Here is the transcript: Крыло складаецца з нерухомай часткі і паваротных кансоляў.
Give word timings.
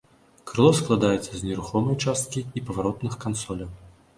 Крыло 0.51 0.71
складаецца 0.77 1.27
з 1.35 1.41
нерухомай 1.49 1.99
часткі 2.07 2.45
і 2.57 2.65
паваротных 2.71 3.13
кансоляў. 3.27 3.71